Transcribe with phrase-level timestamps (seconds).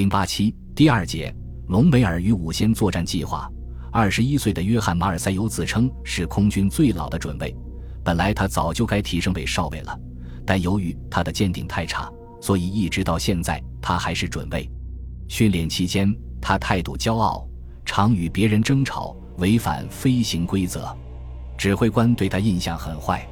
[0.00, 1.30] 零八七第二节，
[1.68, 3.46] 隆美尔与五仙作战计划。
[3.92, 7.54] 二十一岁的约翰·马尔塞尤自称是空军最老的准尉，
[8.02, 9.94] 本来他早就该提升为少尉了，
[10.46, 12.10] 但由于他的鉴定太差，
[12.40, 14.66] 所以一直到现在他还是准尉。
[15.28, 16.10] 训练期间，
[16.40, 17.46] 他态度骄傲，
[17.84, 20.96] 常与别人争吵，违反飞行规则，
[21.58, 23.28] 指挥官对他印象很坏，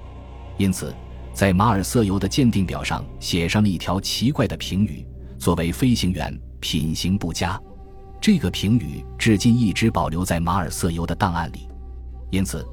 [0.59, 0.95] 因此
[1.32, 5.03] 在马尔瑟尤的鉴定表上写上了一条奇怪的评语：
[5.39, 6.39] 作为飞行员。
[6.61, 7.61] 品行不佳，
[8.20, 11.68] 这个评语至今一直保留在马尔瑟尤的档案里。
[12.30, 12.66] 因此，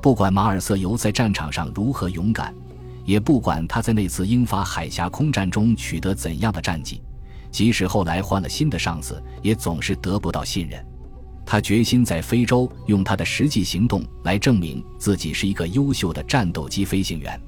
[0.00, 2.54] 不管马尔瑟尤在战场上如何勇敢，
[3.04, 7.02] 也不管他在那次英法海峡空战中取得怎样的战绩，
[7.50, 10.84] 即使后来换了新的上司，也总是得不到信任。
[11.44, 17.38] 他决心在非洲用他的实际行动来证明自己是一个优秀的战斗机飞行员。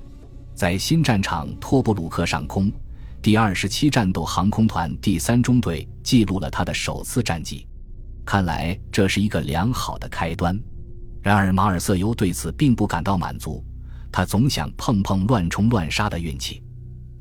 [0.55, 2.71] 在新战场托布鲁克上空。
[3.25, 7.67] 第二十七战斗航空团第三中队记录了他的首次战绩，
[8.23, 10.61] 看来这是一个良好的开端。
[11.23, 13.65] 然而马尔瑟尤对此并不感到满足，
[14.13, 16.63] 他总想碰碰乱冲乱杀的运气，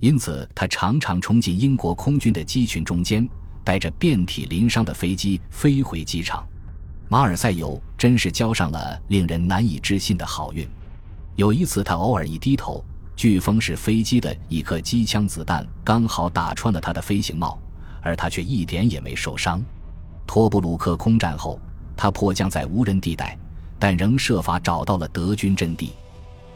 [0.01, 3.25] 因此他常常冲进英国空军的机群中间，
[3.63, 6.45] 带着遍体鳞伤的飞机飞回机场。
[7.07, 10.67] 马尔塞尤真是交上了令人难以置信的好运。
[11.37, 12.83] 有一次，他偶尔一低头。
[13.15, 17.59] 飓风式飞机的一颗机枪子弹刚好打穿了他的飞行帽，
[18.01, 19.63] 而他却一点也没受伤。
[20.25, 21.59] 托布鲁克空战后，
[21.95, 23.37] 他迫降在无人地带，
[23.77, 25.93] 但仍设法找到了德军阵地。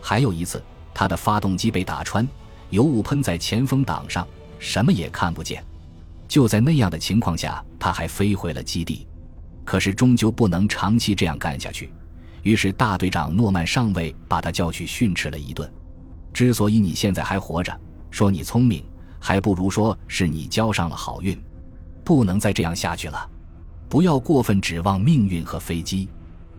[0.02, 0.62] 还有一次，
[0.94, 2.28] 他的发动机被打穿，
[2.70, 4.28] 油雾喷在前风挡上，
[4.58, 5.64] 什么也看不见。
[6.28, 9.08] 就在那样的情况下，他还飞回了基地。
[9.64, 11.92] 可是终究不能长期这样干下去，
[12.42, 15.70] 于是大队长诺曼上尉把他叫去训斥了一顿。
[16.34, 17.78] 之所以你现在还活着，
[18.12, 18.84] 说你聪明，
[19.20, 21.38] 还不如说是你交上了好运。
[22.04, 23.30] 不能再这样下去了，
[23.90, 26.08] 不要过分指望命运和飞机。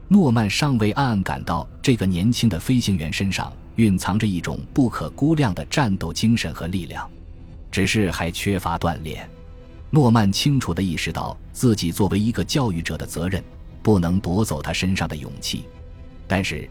[0.08, 7.08] 诺曼尚未暗暗感到，这个年轻的飞行员身上蕴藏着一种不可估量的战斗精神和力量，
[7.70, 9.28] 只是还缺乏锻炼。
[9.90, 13.42] 诺曼清楚地意识到自己作为一个教育者的责任，
[13.82, 15.64] 不能夺走他身上的勇气，
[16.26, 16.68] 但是，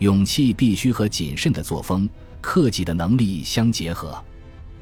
[0.00, 2.08] 勇气必须和谨慎的作风。
[2.40, 4.22] 克己的能力相结合，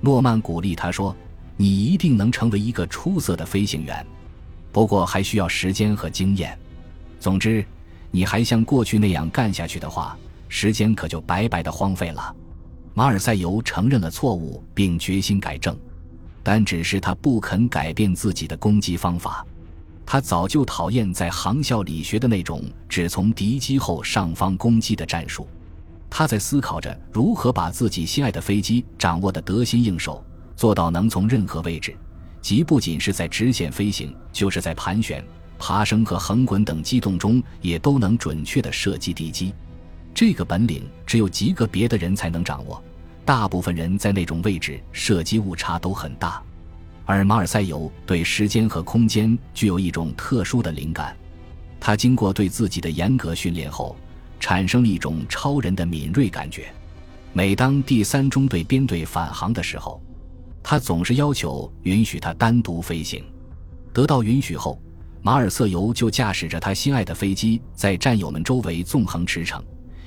[0.01, 1.15] 诺曼鼓励他说
[1.57, 4.07] ：“你一定能成为一个出色的飞行员，
[4.73, 6.59] 不过还需要时间和经验。
[7.19, 7.65] 总之，
[8.11, 10.17] 你还像过去那样干下去的话，
[10.49, 12.35] 时间可就白白的荒废了。”
[12.95, 15.77] 马尔塞尤承认了错误，并决心改正，
[16.43, 19.47] 但只是他不肯改变自己的攻击方法。
[20.07, 25.47] 他早就讨厌在航校里学的那种只从敌机后上方攻击的战术。
[26.09, 30.25] 他在思考着如何把自己心爱的飞机掌握得得心应手，
[30.55, 31.95] 做到能从任何位置，
[32.41, 35.23] 即不仅是在直线飞行，就是在盘旋、
[35.59, 39.53] 爬升和横滚等机动中，也都能准确地射击敌机。
[40.15, 42.83] 这个本领只有极个别的人才能掌握，
[43.25, 46.43] 大部分人在那种位置射击误差都很大。
[47.05, 51.15] 而马尔塞尤对时间和空间具有一种特殊的灵感，
[51.79, 53.95] 他经过对自己的严格训练后。
[54.39, 56.73] 产生了一种超人的敏锐感觉。
[57.33, 60.03] 每当第三中队编队返航的时候，
[60.63, 63.23] 他总是要求允许他单独飞行。
[63.93, 64.81] 得到允许后，
[65.23, 69.61] 马尔瑟尤就驾驶着他心爱的飞机，在战友们周围纵横驰骋，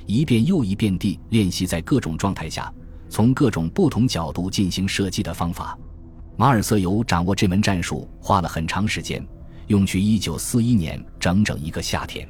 [0.06, 2.73] 一遍又一遍地练习在各种状态下，
[3.09, 5.78] 从各种不同角度进行射击的方法。
[6.35, 9.23] 马尔瑟尤掌握这门战术花了很长时间，
[9.67, 12.28] 用去1941年整整一个夏天。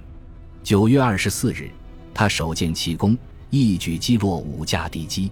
[0.63, 1.71] 9月24日。
[2.13, 3.17] 他首建奇功，
[3.49, 5.31] 一举击落五架敌机。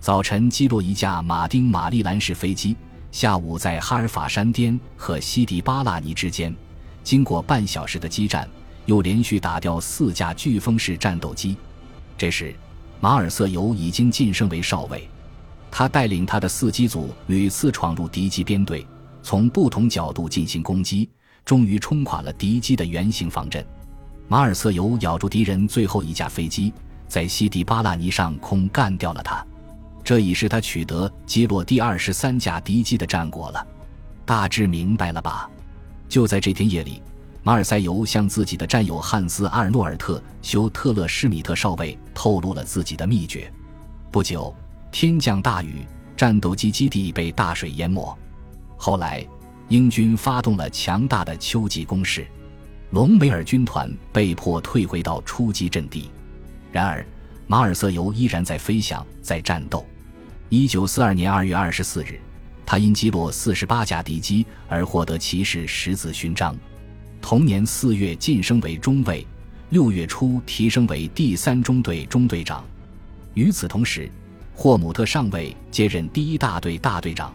[0.00, 2.76] 早晨击落一架马丁·玛丽兰式飞机，
[3.10, 6.54] 下午在哈尔法山巅和西迪巴拉尼之间，
[7.02, 8.48] 经过半小时的激战，
[8.86, 11.56] 又连续打掉四架飓风式战斗机。
[12.16, 12.54] 这时，
[13.00, 15.08] 马尔瑟尤已经晋升为少尉。
[15.70, 18.86] 他带领他的四机组屡次闯入敌机编队，
[19.22, 21.10] 从不同角度进行攻击，
[21.44, 23.66] 终于冲垮了敌机的圆形防阵。
[24.30, 26.70] 马尔瑟尤咬住敌人最后一架飞机，
[27.08, 29.44] 在西迪巴拉尼上空干掉了他，
[30.04, 33.66] 这已是他取得击落第二十三架敌机的战果了。
[34.26, 35.48] 大致明白了吧？
[36.10, 37.02] 就在这天夜里，
[37.42, 43.50] 马尔塞尤向自己的战友汉斯·阿尔诺尔特·休特勒施米特少尉透露了自己的秘诀。
[44.12, 44.54] 不久，
[44.92, 48.14] 天降大雨，战斗机基地被大水淹没。
[48.76, 49.26] 后来，
[49.68, 52.26] 英军发动了强大的秋季攻势。
[52.90, 56.10] 隆美尔军团被迫退回到初级阵地，
[56.72, 57.04] 然而
[57.46, 59.84] 马尔瑟尤依然在飞翔，在战斗。
[60.48, 62.18] 一九四二年二月二十四日，
[62.64, 66.56] 他因击落四十八架敌机而获得骑士十字勋章。
[67.20, 69.26] 同年四月晋升为中尉，
[69.68, 72.64] 六月初提升为第三中队中队长。
[73.34, 74.10] 与此同时，
[74.54, 77.34] 霍姆特上尉接任第一大队大队长。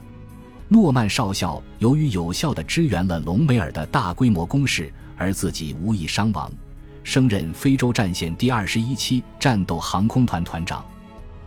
[0.68, 4.92] 诺曼少校由于有效地支援了隆美尔的大规模攻势，
[5.24, 6.52] 而自己无意伤亡，
[7.02, 10.84] 升任非洲战线第二十一期战斗航空团团长。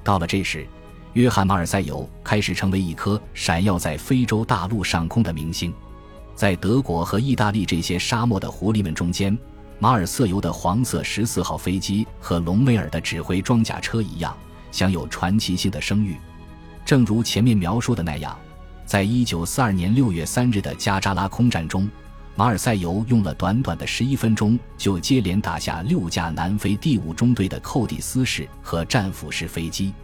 [0.03, 0.67] 到了这时，
[1.13, 5.73] 约翰·马尔塞尤开始成为一颗闪耀在非洲大陆上空的明星。
[6.35, 9.37] 在德国和意大利这些沙漠的狐狸们中间，
[9.79, 14.35] 马尔塞尤的黄色十四号飞机和隆美尔的指挥装甲车一样，
[14.71, 16.17] 享有传奇性的声誉。
[16.85, 18.39] 正如前面描述的那样，
[18.85, 21.89] 在一九四二年六月三日的加扎拉空战中，
[22.39, 29.95] 马尔塞尤用了短短的十一分钟，就接连打下六架南非第五中队的寇蒂斯式和战斧式飞机。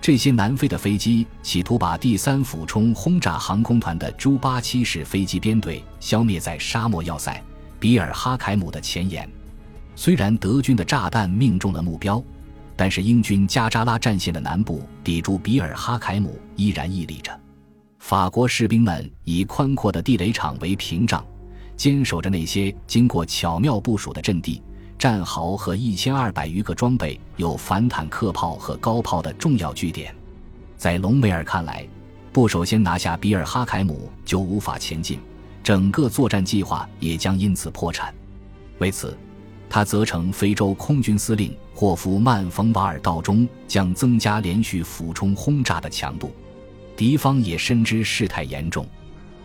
[0.00, 7.40] 这些南非的飞机企图把第三俯冲轰炸航空团的朱八七式飞机编队消灭在沙漠要塞
[7.78, 9.28] 比尔哈凯姆的前沿。
[9.96, 12.22] 虽然德军的炸弹命中了目标，
[12.76, 17.36] 但是英军加扎拉战线的南部抵住比尔哈凯姆依然屹立着。
[17.98, 21.24] 法国士兵们以宽阔的地雷场为屏障，
[21.76, 24.62] 坚守着那些经过巧妙部署的阵地。
[24.98, 30.14] 战壕和一千二百余个装备有反坦克炮和高炮的重要据点，
[30.76, 31.84] 在隆美尔看来，
[32.32, 35.18] 不首先拿下比尔哈凯姆就无法前进，
[35.60, 38.14] 整个作战计划也将因此破产。
[38.78, 39.18] 为此，
[39.68, 46.32] 他责成非洲空军司令霍夫曼·冯瓦尔道中将增加连续俯冲轰炸的强度。
[46.96, 48.86] 敌方也深知事态严重，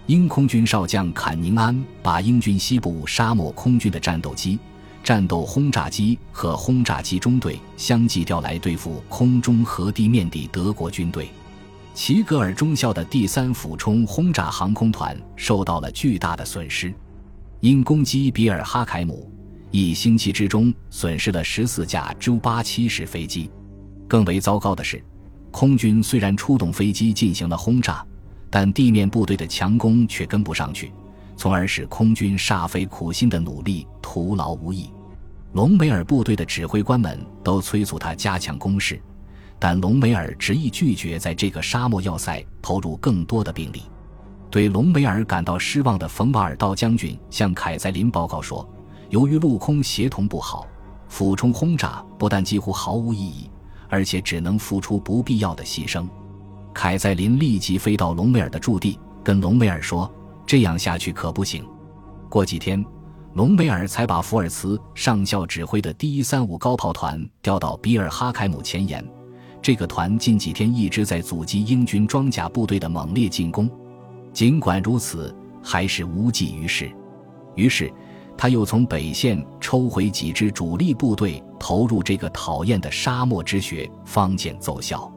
[0.08, 4.58] 英空军少将坎宁安把英军西部沙漠空军的战斗机。
[5.04, 11.30] 战斗轰炸机和轰炸机中队相继调来对付空中和地面的德国军队。
[11.94, 16.94] 齐格尔中校的第三俯冲轰炸航空团受到了巨大的损失，
[17.60, 19.30] 因攻击比尔哈凯姆，
[19.72, 23.50] 一星期之中损失了十四架 J-87 式飞机。
[24.08, 25.04] 更为糟糕的是，
[25.52, 28.06] 空军虽然出动飞机进行了轰炸，
[28.50, 30.92] 但地面部队的强攻却跟不上去，
[31.36, 34.90] 从而使空军煞费苦心的努力徒劳无益。
[35.54, 39.02] 隆美尔部队的指挥官们都催促他加强攻势，
[39.58, 43.84] 但隆美尔执意拒绝在这个沙漠要塞投入更多的兵力。
[44.50, 48.68] 对隆美尔感到失望的冯瓦尔道将军向凯塞林报告说
[49.10, 50.66] ：“由于陆空协同不好，
[51.10, 53.50] 俯冲轰炸不但几乎毫无意义，
[53.90, 56.08] 而且只能付出不必要的牺牲。”
[56.78, 60.10] 凯塞林立即飞到隆美尔的驻地，跟隆美尔说
[60.46, 61.66] ：“这样下去可不行。”
[62.30, 62.86] 过几天。
[63.34, 69.04] 隆美尔才把福尔茨上校指挥的第一三五高炮团调到比尔哈凯姆前沿。
[69.62, 73.70] 这个团近几天一直在阻击英军装甲部队的猛烈进攻，
[74.34, 76.92] 尽管如此，还是无济于事。
[77.56, 77.94] 于是，
[78.36, 85.12] 他又从北线抽回几支主力部队，投入这个讨厌的沙漠之学，方见奏效。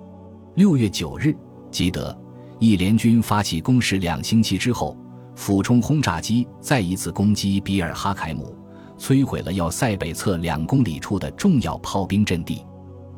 [0.57, 1.35] 六月九日，
[1.71, 2.17] 吉德
[2.59, 4.97] 一联军发起攻势两星期之后。
[5.37, 8.55] 俯冲轰炸机再一次攻击比尔哈凯姆，
[8.99, 12.63] 摧毁了要塞北侧两公里处的重要炮兵阵地。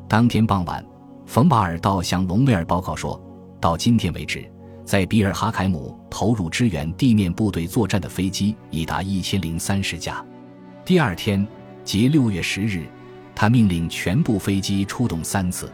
[0.07, 0.85] 当天傍晚，
[1.25, 3.21] 冯巴尔道向隆美尔报告说，
[3.59, 4.49] 到今天为止，
[4.85, 10.23] 在比尔哈凯姆投入支援地面部队作战的飞机已达一千零三十架。
[10.85, 11.45] 第二天，
[11.83, 12.85] 即六月十日，
[13.35, 15.69] 他命令全部飞机出动三次。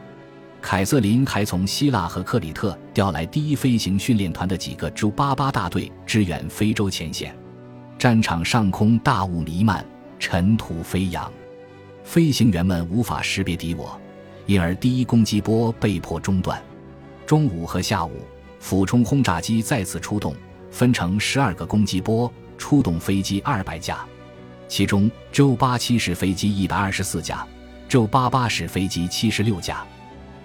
[0.61, 7.33] 凯瑟琳还从希腊和克里特调来第一飞行训练团的几个 J-88 大队支援非洲前线。
[7.97, 9.85] 战场上空大雾弥漫，
[10.19, 11.31] 尘土飞扬，
[12.03, 13.99] 飞行员们无法识别敌我，
[14.45, 16.61] 因而第一攻击波被迫中断。
[17.25, 18.11] 中午和下午，
[18.59, 20.35] 俯冲轰炸机再次出动，
[20.71, 24.05] 分成十二个攻击波，出动飞机二百架，
[24.67, 27.45] 其中 J-87 式飞机一百二十四架
[27.87, 29.85] ，J-88 式飞机七十六架。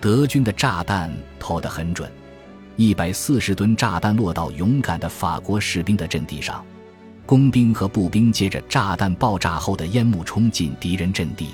[0.05, 2.13] 德军的炸弹投得很准，
[2.77, 6.63] 一百四十吨炸弹落到勇敢的法国士兵的阵地上，
[7.25, 11.53] 工兵和步兵接着炸弹爆炸后的烟幕冲进敌人阵地。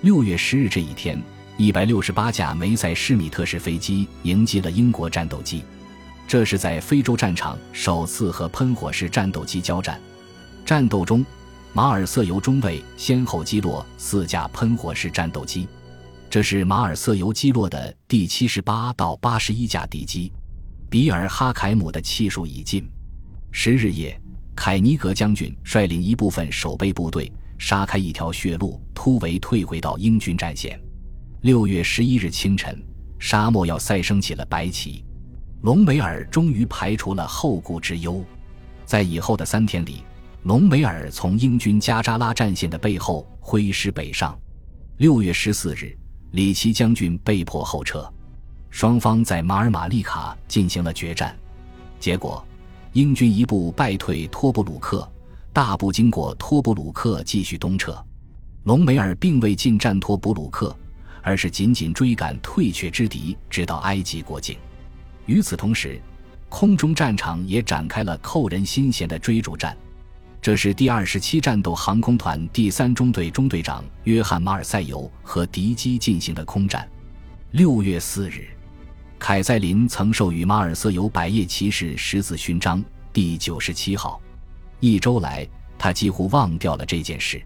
[0.00, 1.22] 六月十日这一天，
[1.56, 5.62] 一百六十八架梅塞施米特式飞机迎击了英国战斗机，
[6.26, 10.00] 这是在非洲战场首次和喷火式战斗机交战。
[10.64, 11.24] 战斗中，
[11.72, 15.68] 马尔瑟尤中尉先后击落四架喷火式战斗机。
[16.36, 20.30] 这是马尔瑟尤击落的第七十八到八十一架敌机，
[20.90, 22.86] 比尔哈凯姆的气数已尽。
[23.50, 24.20] 十日夜，
[24.54, 30.78] 凯尼格将军率领一部分守备部队杀开一条血路，突围退回到英军战线。
[31.40, 32.84] 六月十一日清晨，
[33.18, 35.02] 沙漠要塞升起了白旗，
[35.62, 38.22] 隆美尔终于排除了后顾之忧。
[38.84, 40.02] 在以后的三天里，
[40.42, 44.38] 隆美尔从英军加扎拉战线的背后挥师北上。
[44.98, 45.96] 六月十四日，
[46.36, 48.06] 里奇将军被迫后撤，
[48.68, 51.34] 双方在马尔马利卡进行了决战。
[51.98, 52.46] 结果，
[52.92, 55.10] 英军一部败退托布鲁克，
[55.50, 57.96] 大部经过托布鲁克继续东撤。
[58.64, 60.76] 隆美尔并未进占托布鲁克，
[61.22, 64.58] 而是紧紧追赶退却之敌，直到埃及国境。
[65.24, 65.98] 与此同时，
[66.50, 69.74] 空中战场也展开了扣人心弦的追逐战。
[70.46, 76.88] 这是第二十七战斗航空团第三中队中队长约翰·马尔塞尤和敌机进行的空战。
[77.50, 78.46] 六月四日，
[79.18, 82.80] 凯塞林曾授予马尔塞尤百叶骑士十字勋章
[83.12, 84.22] 第九十七号。
[84.78, 85.44] 一周来，
[85.76, 87.42] 他几乎忘掉了这件事。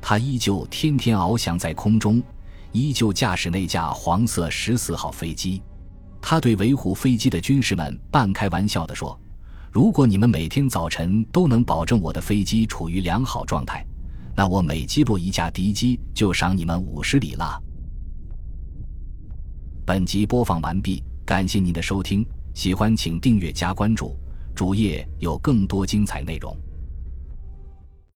[0.00, 2.20] 他依旧天天翱翔在空中，
[2.72, 5.62] 依旧驾驶那架黄色十四号飞机。
[6.20, 9.16] 他对维护飞机的军士们半开玩笑地说
[9.72, 13.82] ：“如果你们每天早晨都能保证我的飞机处于良好状态，
[14.36, 17.58] 那我每击落一架敌机就赏你们五十里拉。”
[19.86, 24.14] 本集播放完毕，感谢您的收听，喜欢请订阅加关注，
[24.54, 26.54] 主页有更多精彩内容。